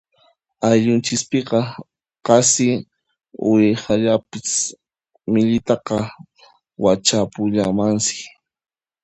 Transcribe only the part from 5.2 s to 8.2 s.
millitaqa wachapullanmansi.